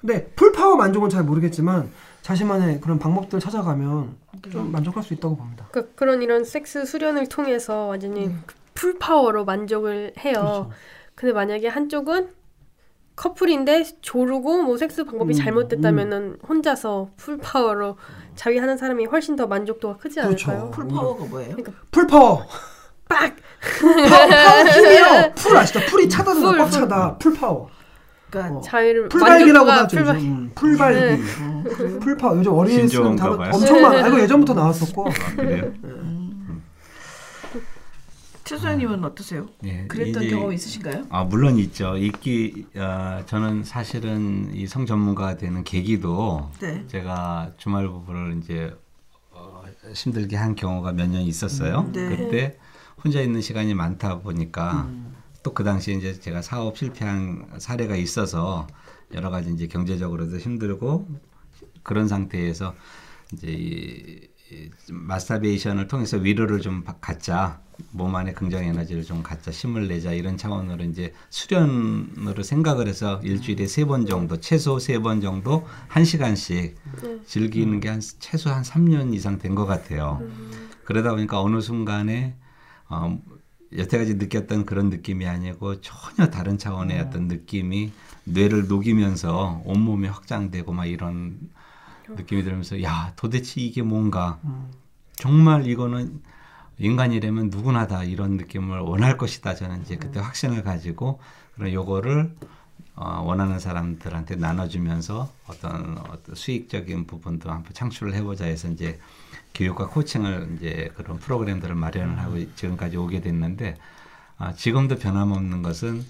[0.05, 1.89] 근데 full power 만족은 잘 모르겠지만
[2.21, 4.15] 자신만의 그런 방법들을 찾아가면
[4.51, 5.67] 좀 만족할 수 있다고 봅니다.
[5.71, 10.33] 그, 그런 이런 섹스 수련을 통해서 완전히 그 full power로 만족을 해요.
[10.33, 10.69] 그렇죠.
[11.15, 12.29] 근데 만약에 한쪽은
[13.15, 17.97] 커플인데 조루고 뭐 섹스 방법이 음, 잘못됐다면은 혼자서 full power로
[18.35, 20.51] 자위하는 사람이 훨씬 더 만족도가 크지 그렇죠.
[20.51, 20.71] 않을까요?
[20.71, 21.55] full power가 뭐예요?
[21.91, 22.45] full power.
[23.07, 23.35] 빡!
[24.09, 25.31] 파워, 파워 힘이요.
[25.35, 25.79] full 아시죠?
[25.89, 26.71] full이 차다는 full, 꽉 full.
[26.73, 27.17] 차다.
[27.17, 27.69] full power.
[28.35, 28.61] 그러니까 어.
[28.61, 29.97] 자위를 full발기라고 하죠.
[29.97, 30.27] full발- 요즘.
[30.27, 30.99] 음, full발기.
[30.99, 31.43] 네.
[31.45, 31.99] 어, 그래요?
[31.99, 32.37] full power.
[32.37, 33.51] 요즘 신조어인가 다뤄 봐요.
[33.53, 34.03] 엄청 많아.
[34.03, 35.07] 아, 이거 예전부터 나왔었고.
[35.09, 35.71] 아, 그래요?
[38.43, 39.47] 최 소장님은 어떠세요?
[39.63, 41.05] 예, 그랬던 이제- 경험 있으신가요?
[41.09, 41.97] 아 물론 있죠.
[41.97, 46.83] 있기 어, 저는 사실은 이 성 전문가가 되는 계기도 네.
[46.87, 48.71] 제가 주말 부부를 이제
[49.31, 49.63] 어,
[49.95, 51.85] 힘들게 한 경우가 몇 년 있었어요.
[51.87, 52.07] 음, 네.
[52.17, 52.57] 그때
[53.03, 55.15] 혼자 있는 시간이 많다 보니까 음.
[55.45, 58.65] 또 그 당시에 이제 제가 사업 실패한 사례가 있어서
[59.13, 61.07] 여러 가지 이제 경제적으로도 힘들고
[61.83, 62.73] 그런 상태에서
[63.31, 67.61] 이제 이, 이 마스터베이션을 통해서 위로를 좀 바- 갖자.
[67.91, 69.51] 몸 안에 긍정 에너지를 좀 갖자.
[69.51, 70.13] 힘을 내자.
[70.13, 76.03] 이런 차원으로 이제 수련으로 생각을 해서 일주일에 세 번 정도 최소 세 번 정도 한
[76.05, 76.75] 시간씩
[77.27, 80.21] 즐기는 게 한 최소 한 3년 이상 된 것 같아요.
[80.85, 82.35] 그러다 보니까 어느 순간에
[82.89, 83.19] 어,
[83.75, 87.91] 여태까지 느꼈던 그런 느낌이 아니고 전혀 다른 차원의 어떤 느낌이
[88.25, 91.39] 뇌를 녹이면서 온몸이 확장되고 막 이런
[92.07, 94.39] 느낌이 들면서 야 도대체 이게 뭔가?
[95.15, 96.21] 정말 이거는
[96.77, 99.55] 인간이라면 누구나 다 이런 느낌을 원할 것이다.
[99.55, 101.19] 저는 이제 그때 확신을 가지고
[101.55, 102.35] 그런 요거를
[102.95, 108.99] 어, 원하는 사람들한테 나눠주면서 어떤, 어떤 수익적인 부분도 한번 창출을 해보자 해서 이제
[109.53, 113.77] 교육과 코칭을 이제 그런 프로그램들을 마련을 하고 지금까지 오게 됐는데
[114.37, 116.03] 아, 지금도 변함없는 것은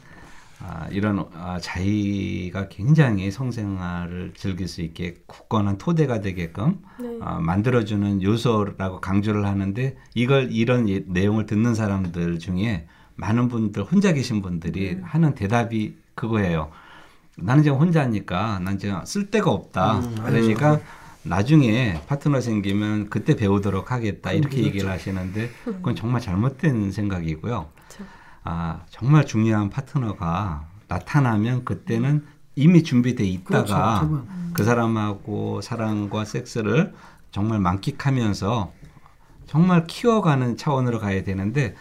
[0.60, 7.17] 아, 이런 아, 자기가 굉장히 성생활을 즐길 수 있게 굳건한 토대가 되게끔 네.
[7.21, 14.13] 아, 만들어주는 요소라고 강조를 하는데 이걸 이런 예- 내용을 듣는 사람들 중에 많은 분들 혼자
[14.13, 16.71] 계신 분들이 하는 대답이 그거예요.
[17.38, 20.01] 나는 지금 혼자니까 난 지금 쓸 데가 없다.
[20.25, 20.80] 그러니까
[21.23, 27.67] 나중에 파트너 생기면 그때 배우도록 하겠다 이렇게 얘기를 하시는데 그건 정말 잘못된 생각이고요.
[27.89, 28.04] 그렇죠.
[28.43, 32.25] 아 정말 중요한 파트너가 나타나면 그때는
[32.56, 34.25] 이미 준비돼 있다가 그렇죠.
[34.54, 36.93] 그 사람하고 사랑과 섹스를
[37.32, 38.71] 정말 만끽하면서
[39.47, 41.75] 정말 키워가는 차원으로 가야 되는데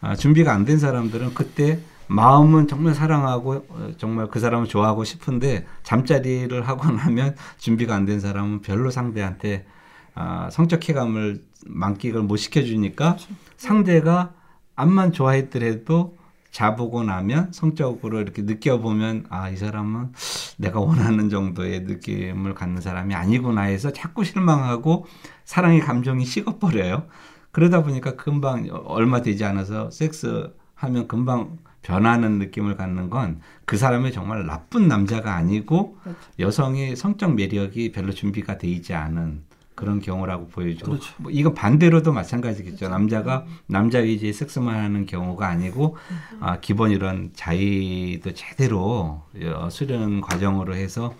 [0.00, 5.66] 아, 준비가 안 된 사람들은 그때 마음은 정말 사랑하고 어, 정말 그 사람을 좋아하고 싶은데
[5.82, 9.66] 잠자리를 하고 나면 준비가 안 된 사람은 별로 상대한테
[10.14, 13.16] 아, 성적 쾌감을 만끽을 못 시켜주니까
[13.56, 14.34] 상대가
[14.76, 16.16] 암만 좋아했더라도
[16.50, 20.12] 자보고 나면 성적으로 이렇게 느껴보면 아 이 사람은
[20.58, 25.06] 내가 원하는 정도의 느낌을 갖는 사람이 아니구나 해서 자꾸 실망하고
[25.44, 27.06] 사랑의 감정이 식어버려요.
[27.50, 34.12] 그러다 보니까 금방 얼마 되지 않아서 섹스 하면 금방 변하는 느낌을 갖는 건 그 사람이
[34.12, 35.96] 정말 나쁜 남자가 아니고
[36.38, 39.42] 여성의 성적 매력이 별로 준비가 돼 있지 않은
[39.74, 41.14] 그런 경우라고 보여주고 그렇죠.
[41.16, 42.88] 뭐 이건 반대로도 마찬가지겠죠.
[42.88, 45.96] 남자가 남자 위주의 섹스만 하는 경우가 아니고
[46.40, 49.22] 아, 기본 이런 자의도 제대로
[49.56, 51.14] 어, 수련 과정으로 해서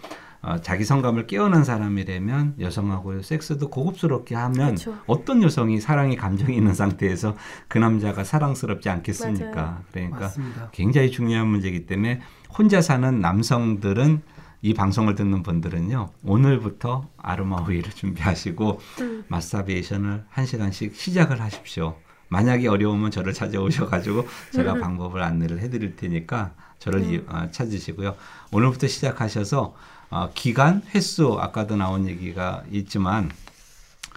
[0.47, 4.97] 어, 자기 성감을 깨어난 사람이라면 여성하고 섹스도 고급스럽게 하면 그렇죠.
[5.07, 7.35] 어떤 여성이 사랑의 감정이 있는 상태에서
[7.69, 9.51] 그 남자가 사랑스럽지 않겠습니까?
[9.63, 9.83] 맞아요.
[9.91, 10.69] 그러니까 맞습니다.
[10.73, 12.21] 굉장히 중요한 문제이기 때문에
[12.57, 14.23] 혼자 사는 남성들은
[14.63, 19.25] 이 방송을 듣는 분들은요 오늘부터 아로마 오일을 준비하시고 음.
[19.29, 21.97] 마스터베이션을 한 시간씩 시작을 하십시오.
[22.29, 28.15] 만약에 어려우면 저를 찾아오셔가지고 제가 방법을 안내를 해드릴 테니까 저를 이- 어, 찾으시고요.
[28.53, 29.75] 오늘부터 시작하셔서
[30.11, 33.31] 어, 기간, 횟수 아까도 나온 얘기가 있지만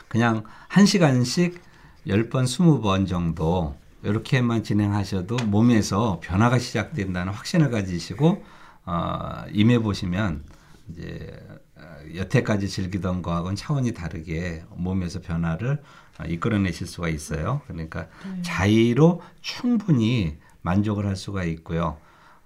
[0.07, 1.61] 그냥 한 시간씩
[2.07, 8.43] 10번, 20번 정도 이렇게만 진행하셔도 몸에서 변화가 시작된다는 확신을 가지시고
[8.85, 10.43] 어, 임해 보시면
[10.89, 11.37] 이제
[11.75, 11.81] 어,
[12.15, 15.81] 여태까지 즐기던 거하고는 차원이 다르게 몸에서 변화를
[16.19, 17.61] 어, 이끌어내실 수가 있어요.
[17.67, 18.07] 그러니까
[18.43, 21.97] 자의로 충분히 만족을 할 수가 있고요.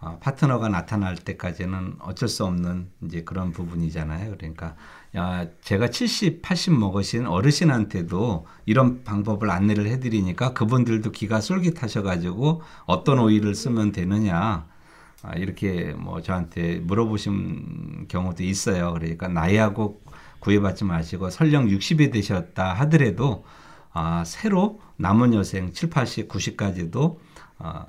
[0.02, 4.36] 어, 파트너가 나타날 때까지는 어쩔 수 없는 이제 그런 부분이잖아요.
[4.36, 4.76] 그러니까
[5.16, 13.54] 야, 제가 70, 80 먹으신 어르신한테도 이런 방법을 안내를 해드리니까 그분들도 기가 솔깃하셔가지고 어떤 오일을
[13.54, 14.66] 쓰면 되느냐
[15.22, 18.94] 아, 이렇게 뭐 저한테 물어보신 경우도 있어요.
[18.94, 20.02] 그러니까 나이하고
[20.40, 23.46] 구애받지 마시고 설령 60이 되셨다 하더라도
[23.94, 27.20] 아, 새로 남은 여생 7, 80, 90까지도
[27.60, 27.86] 아,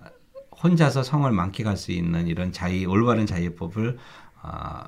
[0.62, 3.98] 혼자서 성을 만끽할 수 있는 이런 자의 올바른 자의법을
[4.42, 4.84] 아,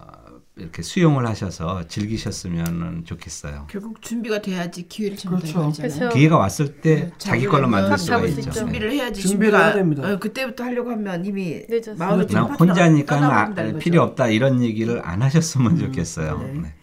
[0.56, 3.66] 이렇게 수용을 하셔서 즐기셨으면 좋겠어요.
[3.68, 5.60] 결국 준비가 돼야지 기회를 잡는다 그렇죠.
[5.60, 5.98] 말이잖아요.
[5.98, 6.16] 그렇죠.
[6.16, 8.40] 기회가 왔을 때 네, 자기 걸로 만들 딱 수가 있죠.
[8.40, 8.50] 있죠.
[8.50, 8.58] 네.
[8.60, 10.08] 준비를 해야지 준비를 준비가- 해야 됩니다.
[10.12, 11.60] 어, 그때부터 하려고 하면 이미.
[11.98, 13.78] 마음이 떠나버린다는 아, 거죠.
[13.78, 16.38] 필요 없다 이런 얘기를 안 하셨으면 좋겠어요.
[16.38, 16.52] 네.
[16.62, 16.74] 네.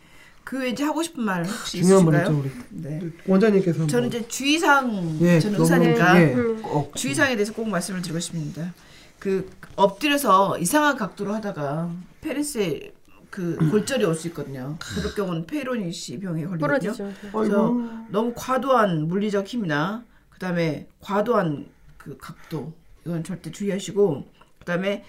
[0.52, 2.38] 그 외에 이제 하고 싶은 말 혹시 중요한 분 있으실까요?
[2.42, 3.10] 있죠 우리 네.
[3.26, 4.10] 원장님께서 저는.
[4.10, 6.62] 이제 주의사항 예, 저는 의사니까 예, 음.
[6.62, 8.74] 꼭 주의사항에 대해서 꼭 말씀을 드리고 싶습니다.
[9.18, 12.92] 그 엎드려서 이상한 각도로 하다가 페니스에
[13.30, 14.76] 그 골절이 올 수 있거든요.
[14.94, 16.68] 그럴 경우는 Peyronie's 병에 걸리거든요.
[16.92, 17.14] 부러지죠.
[17.32, 17.90] 그래서 아이고.
[18.10, 22.74] 너무 과도한 물리적 힘이나 그다음에 과도한 그 각도
[23.06, 24.26] 이건 절대 주의하시고
[24.60, 25.06] 그다음에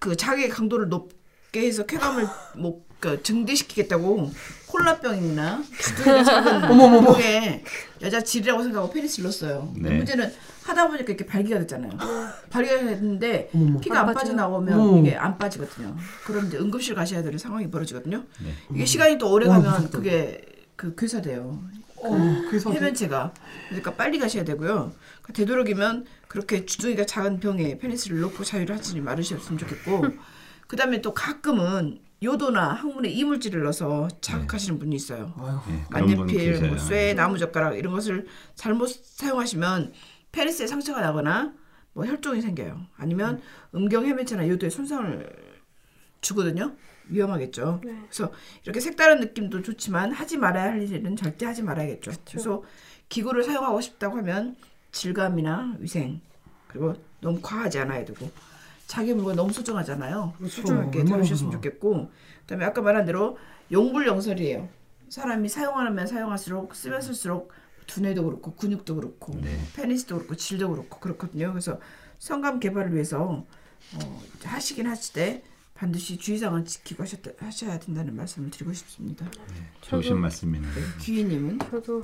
[0.00, 1.16] 그 자기의 강도를 높
[1.54, 2.26] 해서 쾌감을
[2.58, 4.32] 뭐 그 증대시키겠다고
[4.66, 7.12] 콜라병이나 주둥이가 작은 어머머머.
[7.12, 7.64] 병에
[8.02, 9.72] 여자 질이라고 생각하고 페니스를 넣었어요.
[9.76, 9.96] 네.
[9.96, 10.32] 문제는
[10.64, 11.92] 하다 보니까 이렇게 발기가 됐잖아요.
[12.50, 13.80] 발기가 됐는데 어머머.
[13.80, 14.14] 피가 안 안.
[14.14, 14.98] 빠져나오면 어머.
[14.98, 15.96] 이게 안 빠지거든요.
[16.26, 18.24] 그럼 이제 응급실 가셔야 되는 상황이 벌어지거든요.
[18.42, 18.52] 네.
[18.74, 19.90] 이게 시간이 또 오래 어, 가면.
[19.90, 20.42] 그게
[20.76, 21.62] 그 괴사돼요.
[22.00, 22.14] 어,
[22.72, 23.32] 해면체가
[23.68, 24.92] 그러니까 빨리 가셔야 되고요.
[25.22, 30.04] 그러니까 되도록이면 그렇게 주둥이가 작은 병에 페니스를 넣고 자유를 하지 말으셨으면 좋겠고
[30.68, 35.32] 그다음에 또 가끔은 요도나 항문에 이물질을 넣어서 자극하시는 분이 있어요.
[35.68, 36.68] 네, 만년필.
[36.68, 39.92] 뭐 쇠, 나무젓가락 이런 것을 잘못 사용하시면
[40.32, 41.54] 페니스에 상처가 나거나
[41.92, 42.80] 뭐 혈종이 생겨요.
[42.96, 43.40] 아니면
[43.74, 45.58] 음경 해면체나 요도에 손상을
[46.20, 46.74] 주거든요.
[47.08, 47.80] 위험하겠죠.
[47.82, 48.32] 그래서
[48.64, 52.12] 이렇게 색다른 느낌도 좋지만 하지 말아야 할 일은 절대 하지 말아야겠죠.
[52.28, 52.62] 그래서
[53.08, 54.56] 기구를 사용하고 싶다고 하면
[54.92, 56.20] 질감이나 위생
[56.66, 58.30] 그리고 너무 과하지 않아야 되고
[58.88, 60.32] 자기 물건 너무 소중하잖아요.
[60.38, 60.62] 그렇죠.
[60.62, 61.52] 소중하게 다루셨으면.
[61.52, 63.38] 좋겠고 그다음에 아까 말한 대로
[63.70, 64.66] 용불용설이에요.
[65.10, 67.52] 사람이 사용하면 사용할수록 쓰면 쓸수록
[67.86, 69.58] 두뇌도 그렇고 근육도 그렇고 네.
[69.76, 71.50] 페니스도 그렇고 질도 그렇고 그렇거든요.
[71.52, 71.78] 그래서
[72.18, 73.44] 성감 개발을 위해서
[73.94, 79.26] 어, 하시긴 하시되 반드시 주의사항은 지키고 하셨다, 하셔야 된다는 말씀을 드리고 싶습니다.
[79.82, 80.72] 좋으신 말씀이네요.
[81.00, 82.02] 귀희님은 저도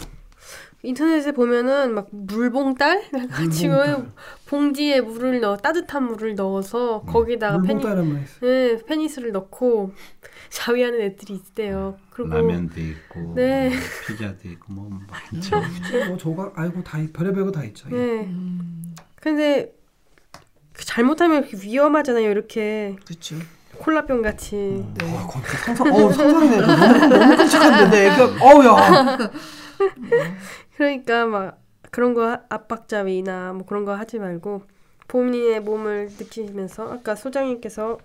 [0.82, 4.06] 인터넷에 보면은 막 물봉달 물봉달.
[4.46, 7.82] 봉지에 물을 넣어 따뜻한 물을 넣어서 거기다가 페니.
[8.42, 9.92] 네, 페니스를 넣고
[10.50, 11.96] 샤위하는 애들이 있대요.
[12.10, 13.70] 그리고 라면도 있고 네.
[13.70, 13.78] 뭐
[14.16, 14.90] 피자도 있고 뭐
[15.32, 15.62] 많죠.
[16.08, 17.88] 뭐 조각 알고 다 있- 별의별 거 다 있죠.
[17.88, 18.28] 네.
[19.20, 19.72] 근데
[20.74, 22.30] 그 잘못하면 이렇게 위험하잖아요.
[22.30, 23.36] 이렇게 그렇죠.
[23.78, 24.84] 콜라병 같이.
[25.02, 26.56] 어, 거기 상상, 어, 상상이네.
[26.60, 29.30] 너무, 너무 끔찍한데, 내 애가, 어우야.
[30.76, 31.60] 그러니까 막
[31.90, 34.62] 그런 거 하- 압박자위나 뭐 그런 거 하지 말고
[35.08, 37.98] 본인의 몸을 느끼면서 아까 소장님께서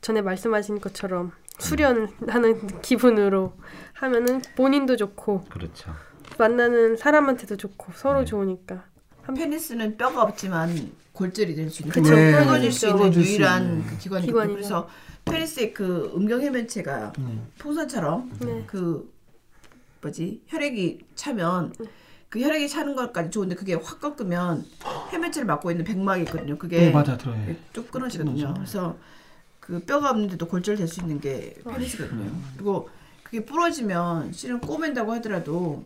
[0.00, 3.54] 전에 말씀하신 것처럼 수련하는 기분으로
[3.94, 5.92] 하면은 본인도 좋고 그렇죠.
[6.38, 8.84] 만나는 사람한테도 좋고 서로 좋으니까
[9.34, 12.32] 페니스는 뼈가 없지만 골절이 될 수 있는 그쵸, 네.
[12.32, 13.86] 끊어질 수 있는 수 유일한.
[13.86, 14.54] 그 기관이고 기관이죠.
[14.56, 14.88] 그래서
[15.24, 17.46] 페니스의 그 음경 해면체가 음.
[17.58, 18.64] 풍선처럼 네.
[18.66, 19.13] 그
[20.04, 21.72] 뭐지 혈액이 차면
[22.28, 24.64] 그 혈액이 차는 것까지 좋은데 그게 확 꺾으면
[25.12, 26.58] 해면체를 막고 있는 백막이 있거든요.
[26.58, 27.38] 그게 네, 맞아, 들어요.
[27.72, 28.34] 쭉 끊어지거든요.
[28.36, 28.54] 끊어져.
[28.54, 28.96] 그래서
[29.60, 32.30] 그 뼈가 없는데도 골절될 수 있는 게 페니스거든요.
[32.54, 32.90] 그리고
[33.22, 35.84] 그게 부러지면 실은 꼬맨다고 하더라도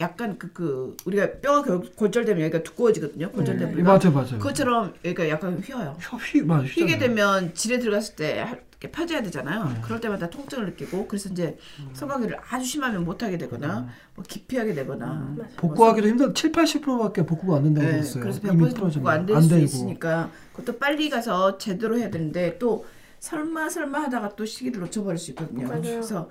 [0.00, 3.30] 약간 그, 그 우리가 뼈가 결- 골절되면 여기가 두꺼워지거든요.
[3.30, 3.92] 골절된 네, 부위가.
[3.92, 4.36] 맞아, 맞아.
[4.36, 5.96] 그것처럼 여기가 약간 휘어요.
[6.32, 6.98] 휘, 휘, 맞아, 휘게.
[6.98, 9.64] 되면 질에 들어갔을 때 하- 이렇게 펴져야 되잖아요.
[9.64, 9.80] 네.
[9.82, 11.90] 그럴 때마다 통증을 느끼고 그래서 이제 음.
[11.94, 15.38] 성관계를 아주 심하면 못하게 되거나 뭐 기피하게 되거나 음.
[15.56, 16.32] 복구하기도 힘들어.
[16.34, 18.22] 7, 80%밖에 복구가 안 된다고 네, 들었어요.
[18.22, 18.90] 그래서 이미 100% 부러지면.
[18.90, 19.58] 복구가 안될 안 수.
[19.58, 22.84] 있으니까 그것도 빨리 가서 제대로 해야 되는데 또
[23.20, 25.66] 설마 설마 하다가 또 시기를 놓쳐버릴 수 있거든요.
[25.68, 25.80] 맞아요.
[25.80, 26.28] 그래서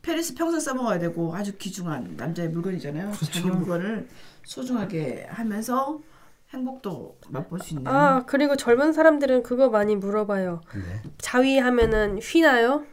[0.00, 3.12] 페리스 평생 써먹어야 되고 아주 귀중한 남자의 물건이잖아요.
[3.12, 3.58] 자기 그렇죠.
[3.58, 4.08] 물건을
[4.44, 6.00] 소중하게 하면서
[6.52, 7.86] 행복도 맛볼 수 있는.
[7.86, 10.60] 아 그리고 젊은 사람들은 그거 많이 물어봐요.
[10.74, 11.10] 네.
[11.18, 12.84] 자위하면은 휘나요?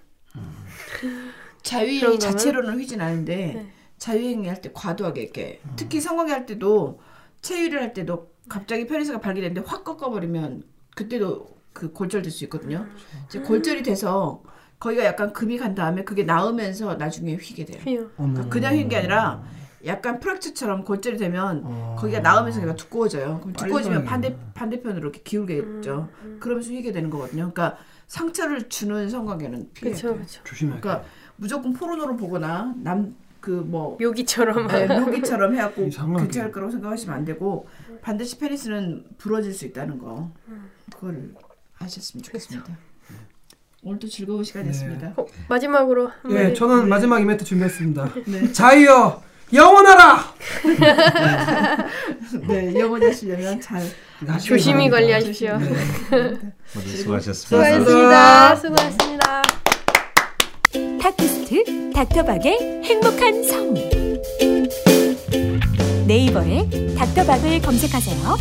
[1.63, 2.19] 그런 거는?
[2.19, 3.71] 자체로는 휘진 않은데 네.
[3.97, 6.99] 자유행위 할 때 과도하게 이렇게 특히 성관계 할 때도
[7.41, 10.63] 체위를 할 때도 갑자기 페니스가 발기되는데 확 꺾어버리면
[10.95, 12.87] 그때도 그 골절될 수 있거든요.
[13.27, 14.41] 이제 골절이 돼서
[14.79, 18.09] 거기가 약간 금이 간 다음에 그게 나으면서 나중에 휘게 돼요.
[18.15, 19.43] 그러니까 그냥 휘는 게 아니라
[19.85, 21.95] 약간 프랙처처럼 골절이 되면 어.
[21.97, 23.39] 거기가 나으면서 걔가 두꺼워져요.
[23.39, 24.03] 그럼 두꺼워지면.
[24.05, 26.09] 반대 반대편으로 이렇게 기울겠죠.
[26.39, 27.51] 그러면서 휘게 되는 거거든요.
[27.53, 30.15] 그러니까 상처를 주는 성관계는 피해야 그렇죠, 돼요.
[30.17, 30.43] 그렇죠.
[30.43, 30.79] 조심해.
[30.79, 31.05] 그러니까
[31.37, 34.67] 무조건 포르노를 보거나 남 그뭐 묘기처럼.
[35.05, 36.23] 묘기처럼 해갖고 이상하게.
[36.23, 37.67] 괜찮을 거라고 생각하시면 안 되고
[38.01, 40.31] 반드시 페니스는 부러질 수 있다는 거
[40.93, 41.33] 그거를
[41.77, 42.77] 아셨으면 좋겠습니다.
[43.81, 45.13] 오늘도 즐거운 시간이었습니다.
[45.15, 46.11] 어, 마지막으로.
[46.31, 48.09] 예, 저는 마지막 이벤트 준비했습니다.
[48.27, 50.33] 네, 자이어 영원하라.
[52.47, 53.81] 네 영원히 하시려면 잘
[54.27, 54.89] 하시기 조심히.
[54.89, 55.57] 관리하십시오.
[55.57, 57.33] 모두 수고하셨습니다.
[57.33, 58.55] 수고하셨습니다.
[58.55, 59.41] 수고하셨습니다.
[61.01, 63.73] 팟캐스트 닥터박의 행복한 성
[66.05, 68.37] 네이버에 닥터박을 검색하세요.